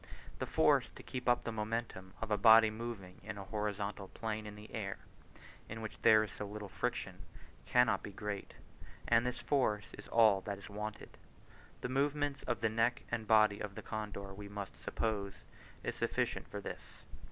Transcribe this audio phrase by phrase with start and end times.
[0.39, 4.47] The force to keep up the momentum of a body moving in a horizontal plane
[4.47, 4.97] in the air
[5.69, 7.21] (in which there is so little friction)
[7.67, 8.55] cannot be great,
[9.07, 11.19] and this force is all that is wanted.
[11.81, 15.33] The movements of the neck and body of the condor, we must suppose,
[15.83, 17.03] is sufficient for this.